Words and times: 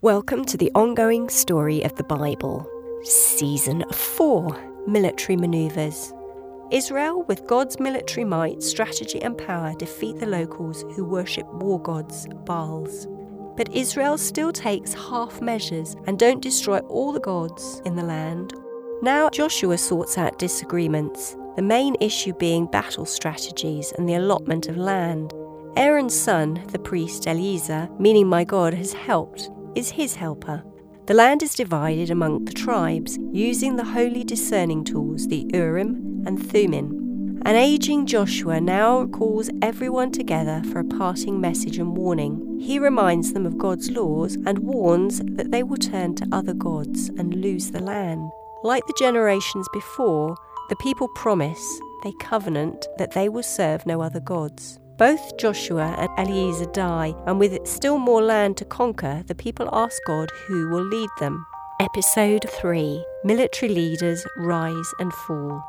Welcome 0.00 0.44
to 0.44 0.56
the 0.56 0.70
ongoing 0.76 1.28
story 1.28 1.82
of 1.82 1.96
the 1.96 2.04
Bible, 2.04 2.70
Season 3.02 3.82
4 3.90 4.84
Military 4.86 5.34
Maneuvers. 5.34 6.14
Israel, 6.70 7.24
with 7.24 7.48
God's 7.48 7.80
military 7.80 8.24
might, 8.24 8.62
strategy, 8.62 9.20
and 9.20 9.36
power, 9.36 9.74
defeat 9.74 10.20
the 10.20 10.26
locals 10.26 10.82
who 10.94 11.04
worship 11.04 11.52
war 11.54 11.82
gods, 11.82 12.28
Baals. 12.44 13.08
But 13.56 13.74
Israel 13.74 14.16
still 14.18 14.52
takes 14.52 14.94
half 14.94 15.40
measures 15.40 15.96
and 16.06 16.16
don't 16.16 16.40
destroy 16.40 16.78
all 16.78 17.10
the 17.10 17.18
gods 17.18 17.82
in 17.84 17.96
the 17.96 18.04
land. 18.04 18.54
Now 19.02 19.28
Joshua 19.30 19.78
sorts 19.78 20.16
out 20.16 20.38
disagreements, 20.38 21.36
the 21.56 21.62
main 21.62 21.96
issue 22.00 22.34
being 22.34 22.66
battle 22.66 23.04
strategies 23.04 23.90
and 23.98 24.08
the 24.08 24.14
allotment 24.14 24.68
of 24.68 24.76
land. 24.76 25.34
Aaron's 25.76 26.14
son, 26.14 26.64
the 26.68 26.78
priest 26.78 27.26
Eleazar, 27.26 27.88
meaning 27.98 28.28
my 28.28 28.44
God 28.44 28.74
has 28.74 28.92
helped, 28.92 29.50
is 29.78 29.90
his 29.90 30.16
helper. 30.16 30.60
The 31.06 31.14
land 31.14 31.40
is 31.40 31.54
divided 31.54 32.10
among 32.10 32.44
the 32.44 32.52
tribes 32.52 33.16
using 33.30 33.76
the 33.76 33.84
holy 33.84 34.24
discerning 34.24 34.82
tools, 34.82 35.28
the 35.28 35.48
Urim 35.54 36.24
and 36.26 36.36
Thummim. 36.50 37.40
An 37.44 37.54
aging 37.54 38.06
Joshua 38.06 38.60
now 38.60 39.06
calls 39.06 39.48
everyone 39.62 40.10
together 40.10 40.64
for 40.72 40.80
a 40.80 40.84
parting 40.84 41.40
message 41.40 41.78
and 41.78 41.96
warning. 41.96 42.58
He 42.60 42.80
reminds 42.80 43.32
them 43.32 43.46
of 43.46 43.56
God's 43.56 43.88
laws 43.88 44.34
and 44.34 44.58
warns 44.58 45.20
that 45.36 45.52
they 45.52 45.62
will 45.62 45.76
turn 45.76 46.16
to 46.16 46.28
other 46.32 46.54
gods 46.54 47.10
and 47.10 47.36
lose 47.36 47.70
the 47.70 47.80
land. 47.80 48.28
Like 48.64 48.84
the 48.88 48.98
generations 48.98 49.68
before, 49.72 50.36
the 50.70 50.76
people 50.76 51.06
promise, 51.14 51.80
they 52.02 52.12
covenant, 52.18 52.84
that 52.98 53.12
they 53.12 53.28
will 53.28 53.44
serve 53.44 53.86
no 53.86 54.00
other 54.00 54.20
gods. 54.20 54.80
Both 54.98 55.36
Joshua 55.36 55.94
and 55.96 56.10
Eleazar 56.18 56.66
die, 56.72 57.14
and 57.24 57.38
with 57.38 57.64
still 57.68 57.98
more 57.98 58.20
land 58.20 58.56
to 58.56 58.64
conquer, 58.64 59.22
the 59.28 59.34
people 59.36 59.68
ask 59.72 59.96
God 60.08 60.28
who 60.48 60.68
will 60.70 60.82
lead 60.82 61.08
them. 61.20 61.46
Episode 61.78 62.44
3 62.50 63.04
Military 63.22 63.72
Leaders 63.72 64.26
Rise 64.38 64.92
and 64.98 65.12
Fall. 65.12 65.62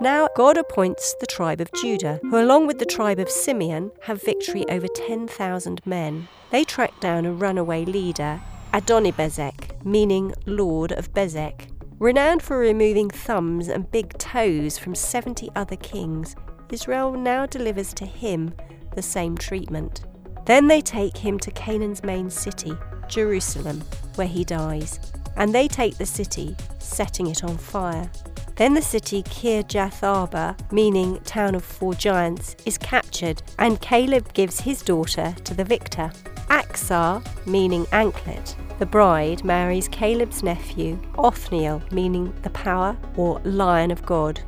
Now, 0.00 0.26
God 0.34 0.56
appoints 0.56 1.14
the 1.20 1.26
tribe 1.26 1.60
of 1.60 1.72
Judah, 1.74 2.18
who, 2.22 2.36
along 2.36 2.66
with 2.66 2.80
the 2.80 2.84
tribe 2.84 3.20
of 3.20 3.30
Simeon, 3.30 3.92
have 4.02 4.24
victory 4.24 4.64
over 4.68 4.88
10,000 4.88 5.80
men. 5.86 6.26
They 6.50 6.64
track 6.64 6.98
down 6.98 7.26
a 7.26 7.32
runaway 7.32 7.84
leader, 7.84 8.40
Adonibezek, 8.72 9.84
meaning 9.84 10.34
Lord 10.46 10.90
of 10.90 11.12
Bezek. 11.12 11.68
Renowned 12.00 12.42
for 12.42 12.58
removing 12.58 13.08
thumbs 13.08 13.68
and 13.68 13.88
big 13.92 14.18
toes 14.18 14.78
from 14.78 14.96
70 14.96 15.48
other 15.54 15.76
kings, 15.76 16.34
Israel 16.70 17.12
now 17.12 17.46
delivers 17.46 17.92
to 17.94 18.06
him 18.06 18.54
the 18.94 19.02
same 19.02 19.36
treatment. 19.36 20.02
Then 20.46 20.68
they 20.68 20.80
take 20.80 21.16
him 21.16 21.38
to 21.40 21.50
Canaan's 21.50 22.02
main 22.02 22.30
city, 22.30 22.76
Jerusalem, 23.08 23.82
where 24.16 24.26
he 24.26 24.44
dies, 24.44 25.00
and 25.36 25.54
they 25.54 25.68
take 25.68 25.96
the 25.96 26.06
city, 26.06 26.56
setting 26.78 27.28
it 27.28 27.44
on 27.44 27.56
fire. 27.56 28.10
Then 28.56 28.74
the 28.74 28.82
city 28.82 29.22
Kirjath 29.24 30.02
Arba, 30.02 30.56
meaning 30.70 31.18
town 31.24 31.54
of 31.54 31.64
four 31.64 31.94
giants, 31.94 32.54
is 32.64 32.78
captured, 32.78 33.42
and 33.58 33.80
Caleb 33.80 34.32
gives 34.32 34.60
his 34.60 34.82
daughter 34.82 35.34
to 35.44 35.54
the 35.54 35.64
victor. 35.64 36.12
Achsah, 36.48 37.26
meaning 37.46 37.86
anklet, 37.90 38.54
the 38.78 38.86
bride 38.86 39.44
marries 39.44 39.88
Caleb's 39.88 40.42
nephew, 40.42 41.00
Othniel, 41.18 41.82
meaning 41.90 42.32
the 42.42 42.50
power 42.50 42.96
or 43.16 43.40
lion 43.40 43.90
of 43.90 44.04
God. 44.06 44.40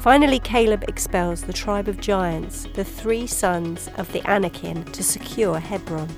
Finally, 0.00 0.38
Caleb 0.38 0.82
expels 0.88 1.42
the 1.42 1.52
tribe 1.52 1.86
of 1.86 2.00
giants, 2.00 2.66
the 2.72 2.82
three 2.82 3.26
sons 3.26 3.90
of 3.98 4.10
the 4.14 4.26
Anakim, 4.26 4.82
to 4.92 5.02
secure 5.04 5.58
Hebron. 5.58 6.08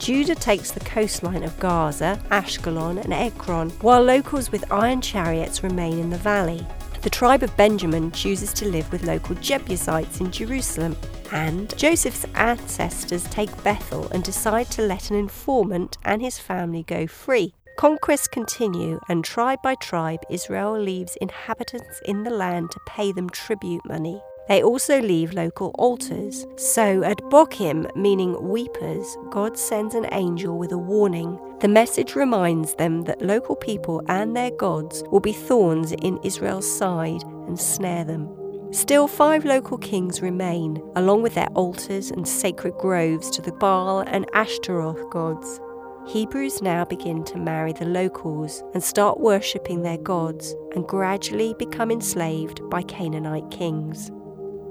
Judah 0.00 0.34
takes 0.34 0.72
the 0.72 0.80
coastline 0.80 1.44
of 1.44 1.56
Gaza, 1.60 2.20
Ashkelon, 2.32 2.98
and 2.98 3.12
Ekron, 3.12 3.70
while 3.80 4.02
locals 4.02 4.50
with 4.50 4.72
iron 4.72 5.00
chariots 5.00 5.62
remain 5.62 6.00
in 6.00 6.10
the 6.10 6.18
valley. 6.18 6.66
The 7.02 7.10
tribe 7.10 7.44
of 7.44 7.56
Benjamin 7.56 8.10
chooses 8.10 8.52
to 8.54 8.66
live 8.66 8.90
with 8.90 9.04
local 9.04 9.36
Jebusites 9.36 10.18
in 10.18 10.32
Jerusalem, 10.32 10.96
and 11.30 11.76
Joseph's 11.78 12.26
ancestors 12.34 13.22
take 13.30 13.62
Bethel 13.62 14.08
and 14.08 14.24
decide 14.24 14.68
to 14.72 14.82
let 14.82 15.12
an 15.12 15.16
informant 15.16 15.96
and 16.04 16.20
his 16.20 16.40
family 16.40 16.82
go 16.82 17.06
free. 17.06 17.54
Conquests 17.78 18.26
continue, 18.26 18.98
and 19.08 19.24
tribe 19.24 19.62
by 19.62 19.76
tribe, 19.76 20.18
Israel 20.28 20.76
leaves 20.76 21.16
inhabitants 21.20 22.00
in 22.06 22.24
the 22.24 22.30
land 22.30 22.72
to 22.72 22.80
pay 22.86 23.12
them 23.12 23.30
tribute 23.30 23.86
money. 23.86 24.20
They 24.48 24.64
also 24.64 25.00
leave 25.00 25.32
local 25.32 25.70
altars. 25.78 26.44
So 26.56 27.04
at 27.04 27.18
Bochim, 27.30 27.94
meaning 27.94 28.50
weepers, 28.50 29.16
God 29.30 29.56
sends 29.56 29.94
an 29.94 30.08
angel 30.10 30.58
with 30.58 30.72
a 30.72 30.76
warning. 30.76 31.38
The 31.60 31.68
message 31.68 32.16
reminds 32.16 32.74
them 32.74 33.02
that 33.02 33.22
local 33.22 33.54
people 33.54 34.02
and 34.08 34.36
their 34.36 34.50
gods 34.50 35.04
will 35.12 35.20
be 35.20 35.32
thorns 35.32 35.92
in 35.92 36.18
Israel's 36.24 36.68
side 36.68 37.22
and 37.46 37.60
snare 37.60 38.02
them. 38.02 38.28
Still, 38.72 39.06
five 39.06 39.44
local 39.44 39.78
kings 39.78 40.20
remain, 40.20 40.82
along 40.96 41.22
with 41.22 41.36
their 41.36 41.52
altars 41.54 42.10
and 42.10 42.26
sacred 42.26 42.74
groves 42.74 43.30
to 43.30 43.40
the 43.40 43.52
Baal 43.52 44.00
and 44.00 44.26
Ashtaroth 44.34 45.08
gods. 45.10 45.60
Hebrews 46.08 46.62
now 46.62 46.86
begin 46.86 47.22
to 47.24 47.36
marry 47.36 47.74
the 47.74 47.84
locals 47.84 48.62
and 48.72 48.82
start 48.82 49.20
worshipping 49.20 49.82
their 49.82 49.98
gods 49.98 50.54
and 50.74 50.88
gradually 50.88 51.54
become 51.58 51.90
enslaved 51.90 52.66
by 52.70 52.80
Canaanite 52.80 53.50
kings. 53.50 54.10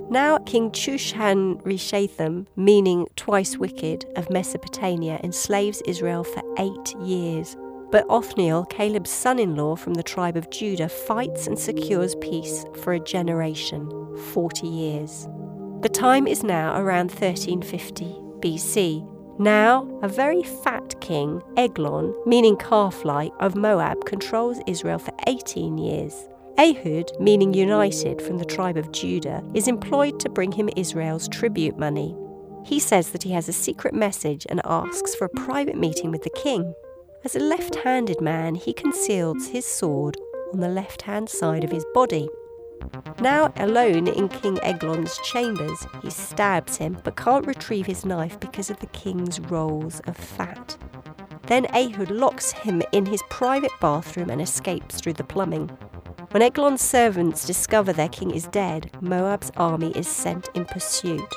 Now, 0.09 0.40
King 0.40 0.72
Chushan 0.72 1.62
Rishathaim, 1.62 2.47
meaning 2.56 3.06
twice 3.16 3.56
wicked, 3.56 4.06
of 4.16 4.31
Mesopotamia, 4.31 5.20
enslaves 5.24 5.84
Israel 5.86 6.24
for 6.24 6.42
eight 6.58 6.96
years. 7.03 7.56
But 7.92 8.08
Othniel, 8.09 8.66
Caleb's 8.66 9.12
son 9.12 9.38
in 9.38 9.56
law 9.56 9.76
from 9.76 9.94
the 9.94 10.02
tribe 10.02 10.38
of 10.38 10.50
Judah, 10.50 10.90
fights 10.90 11.46
and 11.46 11.59
secures 11.59 12.16
peace 12.16 12.66
for 12.81 12.94
a 12.94 13.00
generation 13.00 13.88
40 14.34 14.68
years. 14.68 15.28
The 15.81 15.90
time 15.90 16.26
is 16.26 16.44
now 16.44 16.81
around 16.81 17.12
1350 17.12 18.06
BC, 18.40 19.08
now, 19.40 19.88
a 20.02 20.08
very 20.08 20.42
fat 20.42 20.77
king, 21.07 21.41
Eglon, 21.56 22.13
meaning 22.25 22.57
calf 22.57 23.06
like, 23.06 23.31
of 23.40 23.56
Moab, 23.56 24.03
controls 24.06 24.59
Israel 24.68 25.00
for 25.00 25.13
18 25.25 25.78
years. 25.78 26.28
Ehud, 26.59 27.12
meaning 27.19 27.53
united 27.53 28.22
from 28.22 28.38
the 28.38 28.45
tribe 28.45 28.78
of 28.78 28.91
Judah, 28.91 29.41
is 29.53 29.67
employed 29.67 30.19
to 30.19 30.29
bring 30.29 30.51
him 30.51 30.69
Israel's 30.75 31.29
tribute 31.29 31.78
money. 31.78 32.17
He 32.66 32.79
says 32.79 33.12
that 33.12 33.23
he 33.23 33.31
has 33.31 33.47
a 33.47 33.53
secret 33.53 33.94
message 33.94 34.46
and 34.50 34.59
asks 34.66 35.16
for 35.16 35.25
a 35.25 35.29
private 35.46 35.78
meeting 35.78 36.12
with 36.12 36.23
the 36.23 36.29
king. 36.31 36.73
As 37.23 37.35
a 37.35 37.40
left 37.40 37.75
handed 37.75 38.19
man, 38.19 38.56
he 38.56 38.73
conceals 38.73 39.47
his 39.47 39.66
sword 39.66 40.17
on 40.53 40.59
the 40.59 40.67
left 40.67 41.03
hand 41.03 41.29
side 41.29 41.63
of 41.63 41.72
his 41.72 41.85
body. 41.94 42.28
Now 43.20 43.52
alone 43.58 44.08
in 44.08 44.30
King 44.30 44.60
Eglon's 44.62 45.18
chambers, 45.20 45.86
he 46.02 46.10
stabs 46.10 46.78
him 46.78 46.98
but 47.04 47.16
can't 47.16 47.48
retrieve 47.48 47.86
his 47.86 48.06
knife 48.06 48.40
because 48.40 48.70
of 48.70 48.80
the 48.80 48.88
king's 48.88 49.40
rolls 49.40 50.00
of 50.02 50.16
fat. 50.16 50.78
Then 51.44 51.66
Ehud 51.74 52.12
locks 52.12 52.52
him 52.52 52.82
in 52.92 53.06
his 53.06 53.24
private 53.30 53.72
bathroom 53.80 54.30
and 54.30 54.42
escapes 54.42 55.00
through 55.00 55.14
the 55.14 55.24
plumbing. 55.24 55.70
When 56.32 56.44
Eglon's 56.44 56.82
servants 56.82 57.46
discover 57.46 57.94
their 57.94 58.10
king 58.10 58.32
is 58.32 58.48
dead, 58.48 58.92
Moab's 59.02 59.52
army 59.56 59.92
is 59.92 60.08
sent 60.08 60.50
in 60.54 60.66
pursuit. 60.66 61.34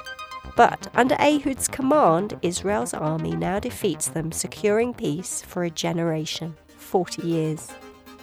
But 0.56 0.88
under 0.94 1.14
Ehud's 1.20 1.68
command, 1.68 2.38
Israel's 2.42 2.92
army 2.92 3.36
now 3.36 3.60
defeats 3.60 4.08
them, 4.08 4.32
securing 4.32 4.92
peace 4.92 5.42
for 5.42 5.62
a 5.62 5.70
generation 5.70 6.56
40 6.76 7.22
years 7.22 7.68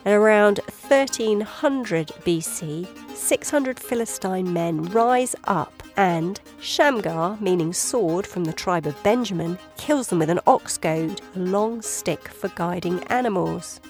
and 0.08 0.16
around 0.16 0.60
1300 0.88 2.08
BC, 2.24 2.88
600 3.18 3.80
Philistine 3.80 4.54
men 4.54 4.84
rise 4.86 5.36
up 5.46 5.84
and 5.98 6.40
Shamgar, 6.60 7.38
meaning 7.42 7.74
sword 7.74 8.28
from 8.28 8.46
the 8.46 8.54
tribe 8.54 8.86
of 8.86 9.02
Benjamin, 9.04 9.58
kills 9.76 10.08
them 10.08 10.20
with 10.20 10.30
an 10.30 10.40
ox 10.46 10.78
goad, 10.78 11.22
a 11.36 11.40
long 11.40 11.82
stick 11.82 12.28
for 12.28 12.50
guiding 12.50 13.04
animals. 13.06 13.82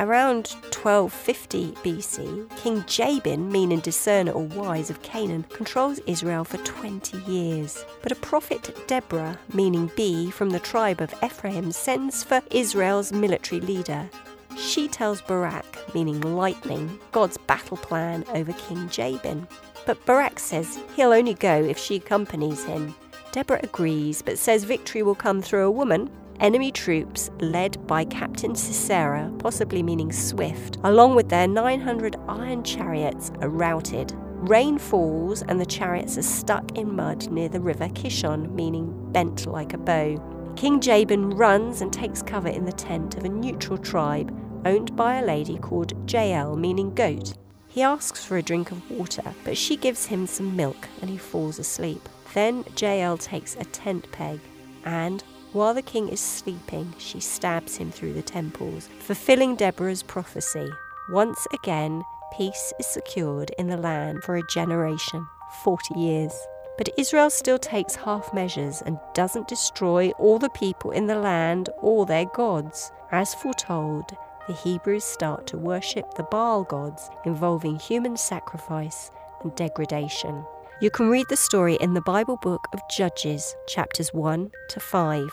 Around 0.00 0.48
1250 0.72 1.72
BC, 1.82 2.56
King 2.56 2.84
Jabin, 2.86 3.50
meaning 3.50 3.78
discerner 3.80 4.32
or 4.32 4.42
wise 4.42 4.90
of 4.90 5.00
Canaan, 5.02 5.44
controls 5.50 6.00
Israel 6.00 6.44
for 6.44 6.58
20 6.58 7.18
years. 7.30 7.84
But 8.02 8.12
a 8.12 8.16
prophet 8.16 8.76
Deborah, 8.86 9.38
meaning 9.52 9.90
bee, 9.96 10.30
from 10.30 10.50
the 10.50 10.58
tribe 10.58 11.00
of 11.00 11.14
Ephraim, 11.22 11.70
sends 11.70 12.24
for 12.24 12.42
Israel's 12.50 13.12
military 13.12 13.60
leader, 13.60 14.10
she 14.56 14.88
tells 14.88 15.20
Barak, 15.22 15.94
meaning 15.94 16.20
lightning, 16.20 16.98
God's 17.12 17.38
battle 17.38 17.76
plan 17.76 18.24
over 18.34 18.52
King 18.52 18.88
Jabin. 18.88 19.46
But 19.86 20.04
Barak 20.06 20.38
says 20.38 20.78
he'll 20.96 21.12
only 21.12 21.34
go 21.34 21.62
if 21.62 21.78
she 21.78 21.96
accompanies 21.96 22.64
him. 22.64 22.94
Deborah 23.32 23.60
agrees, 23.62 24.22
but 24.22 24.38
says 24.38 24.64
victory 24.64 25.02
will 25.02 25.14
come 25.14 25.42
through 25.42 25.66
a 25.66 25.70
woman. 25.70 26.10
Enemy 26.40 26.72
troops, 26.72 27.30
led 27.40 27.84
by 27.86 28.04
Captain 28.04 28.54
Sisera, 28.54 29.32
possibly 29.38 29.82
meaning 29.82 30.12
swift, 30.12 30.78
along 30.84 31.14
with 31.14 31.28
their 31.28 31.46
900 31.46 32.16
iron 32.28 32.62
chariots, 32.64 33.30
are 33.40 33.48
routed. 33.48 34.12
Rain 34.16 34.78
falls, 34.78 35.42
and 35.42 35.60
the 35.60 35.66
chariots 35.66 36.18
are 36.18 36.22
stuck 36.22 36.76
in 36.76 36.94
mud 36.94 37.30
near 37.30 37.48
the 37.48 37.60
river 37.60 37.88
Kishon, 37.88 38.52
meaning 38.52 38.92
bent 39.12 39.46
like 39.46 39.72
a 39.72 39.78
bow. 39.78 40.20
King 40.56 40.80
Jabin 40.80 41.30
runs 41.30 41.80
and 41.80 41.92
takes 41.92 42.22
cover 42.22 42.48
in 42.48 42.64
the 42.64 42.72
tent 42.72 43.16
of 43.16 43.24
a 43.24 43.28
neutral 43.28 43.78
tribe 43.78 44.32
owned 44.64 44.96
by 44.96 45.16
a 45.16 45.24
lady 45.24 45.58
called 45.58 46.10
Jael, 46.10 46.56
meaning 46.56 46.94
goat. 46.94 47.34
He 47.68 47.82
asks 47.82 48.24
for 48.24 48.36
a 48.36 48.42
drink 48.42 48.70
of 48.70 48.90
water, 48.90 49.34
but 49.44 49.56
she 49.56 49.76
gives 49.76 50.06
him 50.06 50.26
some 50.26 50.54
milk 50.56 50.88
and 51.00 51.10
he 51.10 51.18
falls 51.18 51.58
asleep. 51.58 52.08
Then 52.34 52.64
Jael 52.76 53.18
takes 53.18 53.56
a 53.56 53.64
tent 53.64 54.10
peg 54.12 54.40
and, 54.84 55.22
while 55.52 55.74
the 55.74 55.82
king 55.82 56.08
is 56.08 56.20
sleeping, 56.20 56.94
she 56.98 57.20
stabs 57.20 57.76
him 57.76 57.90
through 57.90 58.14
the 58.14 58.22
temples, 58.22 58.88
fulfilling 59.00 59.56
Deborah's 59.56 60.02
prophecy. 60.02 60.68
Once 61.10 61.46
again, 61.52 62.02
peace 62.36 62.72
is 62.78 62.86
secured 62.86 63.50
in 63.58 63.68
the 63.68 63.76
land 63.76 64.22
for 64.24 64.36
a 64.36 64.46
generation 64.48 65.26
40 65.62 65.98
years. 65.98 66.32
But 66.76 66.88
Israel 66.98 67.30
still 67.30 67.58
takes 67.58 67.94
half 67.94 68.34
measures 68.34 68.82
and 68.82 68.98
doesn't 69.14 69.46
destroy 69.46 70.10
all 70.18 70.38
the 70.40 70.48
people 70.50 70.90
in 70.90 71.06
the 71.06 71.14
land 71.14 71.70
or 71.78 72.04
their 72.04 72.24
gods. 72.24 72.90
As 73.12 73.34
foretold, 73.34 74.16
the 74.46 74.52
Hebrews 74.52 75.04
start 75.04 75.46
to 75.48 75.58
worship 75.58 76.14
the 76.14 76.22
Baal 76.24 76.64
gods, 76.64 77.08
involving 77.24 77.78
human 77.78 78.16
sacrifice 78.16 79.10
and 79.42 79.54
degradation. 79.54 80.44
You 80.80 80.90
can 80.90 81.08
read 81.08 81.26
the 81.28 81.36
story 81.36 81.76
in 81.76 81.94
the 81.94 82.02
Bible 82.02 82.36
book 82.36 82.66
of 82.72 82.80
Judges, 82.90 83.56
chapters 83.66 84.12
1 84.12 84.50
to 84.70 84.80
5. 84.80 85.28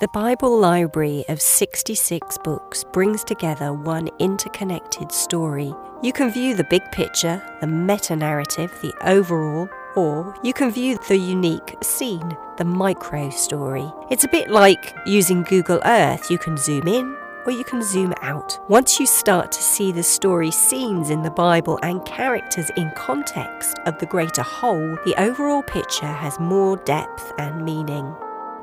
The 0.00 0.08
Bible 0.08 0.58
library 0.58 1.24
of 1.28 1.40
66 1.40 2.38
books 2.44 2.84
brings 2.92 3.24
together 3.24 3.72
one 3.72 4.08
interconnected 4.18 5.12
story. 5.12 5.74
You 6.02 6.12
can 6.12 6.30
view 6.30 6.54
the 6.54 6.64
big 6.64 6.82
picture, 6.92 7.42
the 7.60 7.66
meta 7.66 8.16
narrative, 8.16 8.70
the 8.82 8.94
overall, 9.06 9.68
or 9.94 10.34
you 10.42 10.52
can 10.52 10.70
view 10.70 10.98
the 11.08 11.16
unique 11.16 11.76
scene, 11.82 12.36
the 12.56 12.64
micro 12.64 13.30
story. 13.30 13.90
It's 14.10 14.24
a 14.24 14.28
bit 14.28 14.50
like 14.50 14.94
using 15.06 15.42
Google 15.42 15.80
Earth. 15.84 16.30
You 16.30 16.38
can 16.38 16.56
zoom 16.56 16.86
in 16.88 17.16
or 17.46 17.52
you 17.52 17.64
can 17.64 17.82
zoom 17.82 18.12
out. 18.22 18.58
Once 18.68 18.98
you 18.98 19.06
start 19.06 19.52
to 19.52 19.62
see 19.62 19.92
the 19.92 20.02
story 20.02 20.50
scenes 20.50 21.10
in 21.10 21.22
the 21.22 21.30
Bible 21.30 21.78
and 21.82 22.04
characters 22.04 22.70
in 22.76 22.90
context 22.96 23.78
of 23.86 23.98
the 23.98 24.06
greater 24.06 24.42
whole, 24.42 24.98
the 25.04 25.14
overall 25.18 25.62
picture 25.62 26.06
has 26.06 26.38
more 26.40 26.76
depth 26.78 27.32
and 27.38 27.64
meaning. 27.64 28.14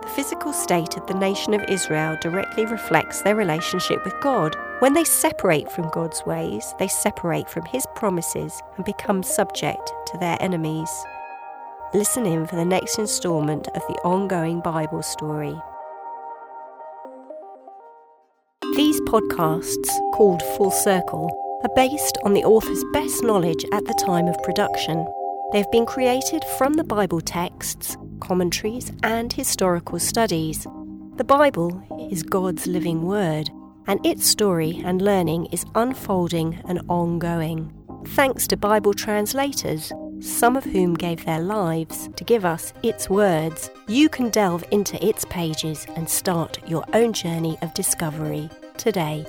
The 0.02 0.10
physical 0.10 0.52
state 0.52 0.98
of 0.98 1.08
the 1.08 1.14
nation 1.14 1.54
of 1.54 1.64
Israel 1.70 2.18
directly 2.22 2.66
reflects 2.66 3.22
their 3.22 3.36
relationship 3.36 4.04
with 4.04 4.20
God. 4.20 4.58
When 4.80 4.94
they 4.94 5.06
separate 5.06 5.72
from 5.72 5.90
God's 5.92 6.26
ways, 6.26 6.76
they 6.78 6.90
separate 6.90 7.50
from 7.50 7.64
His 7.66 7.86
promises 7.96 8.62
and 8.76 8.84
become 8.84 9.24
subject 9.24 9.94
to 10.08 10.18
their 10.18 10.36
enemies. 10.42 10.90
Listen 11.94 12.26
in 12.26 12.46
for 12.48 12.58
the 12.58 12.66
next 12.66 13.00
instalment 13.00 13.70
of 13.70 13.82
the 13.88 14.00
ongoing 14.04 14.60
Bible 14.60 15.04
story. 15.04 15.56
Podcasts, 19.14 19.92
called 20.12 20.42
Full 20.58 20.72
Circle, 20.72 21.30
are 21.62 21.76
based 21.76 22.18
on 22.24 22.34
the 22.34 22.44
author's 22.44 22.84
best 22.94 23.22
knowledge 23.22 23.64
at 23.72 23.86
the 23.86 23.94
time 24.04 24.28
of 24.28 24.42
production. 24.42 25.06
They 25.52 25.60
have 25.60 25.72
been 25.72 25.86
created 25.86 26.44
from 26.58 26.74
the 26.74 26.84
Bible 26.84 27.22
texts, 27.22 27.96
commentaries, 28.22 28.92
and 29.04 29.32
historical 29.32 30.00
studies. 30.00 30.66
The 31.18 31.24
Bible 31.24 31.80
is 32.10 32.24
God's 32.24 32.66
living 32.66 33.04
word, 33.04 33.52
and 33.86 34.04
its 34.04 34.26
story 34.26 34.82
and 34.84 35.00
learning 35.00 35.46
is 35.52 35.64
unfolding 35.76 36.60
and 36.68 36.82
ongoing. 36.90 37.72
Thanks 38.16 38.48
to 38.48 38.58
Bible 38.58 38.96
translators, 38.96 39.94
some 40.22 40.58
of 40.58 40.64
whom 40.64 40.96
gave 40.96 41.24
their 41.24 41.42
lives 41.42 42.10
to 42.16 42.24
give 42.24 42.46
us 42.46 42.74
its 42.82 43.12
words, 43.12 43.70
you 43.88 44.10
can 44.10 44.32
delve 44.32 44.66
into 44.72 44.98
its 45.06 45.24
pages 45.26 45.86
and 45.96 46.10
start 46.10 46.58
your 46.68 46.84
own 46.94 47.14
journey 47.14 47.60
of 47.62 47.76
discovery 47.76 48.50
today. 48.78 49.26